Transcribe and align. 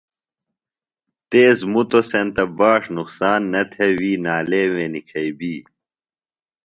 تیز 1.29 1.59
مُتوۡ 1.71 2.03
سینتہ 2.09 2.43
باݜ 2.57 2.83
نقصان 2.97 3.41
نہ 3.51 3.61
تھےۡ 3.71 3.93
وی 3.99 4.11
نالیمے 4.25 4.85
نِکھئی 4.93 5.29
بی۔ 5.37 5.55